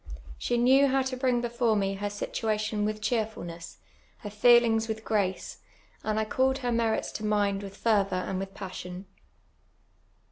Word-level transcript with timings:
She 0.39 0.57
knew 0.57 0.87
how 0.87 1.03
to 1.03 1.15
brini; 1.15 1.43
before 1.43 1.75
me 1.75 1.93
her 1.93 2.09
situation 2.09 2.85
with 2.85 3.03
cheerfulness, 3.03 3.77
her 4.21 4.31
feelings 4.31 4.87
with 4.87 5.05
^"ace, 5.05 5.57
and 6.03 6.19
I 6.19 6.25
called 6.25 6.57
her 6.65 6.71
merits 6.71 7.11
to 7.11 7.23
mind 7.23 7.59
w 7.61 7.67
ith 7.71 7.77
fervour 7.77 8.15
and 8.15 8.39
with 8.39 8.55
j)assion. 8.55 9.05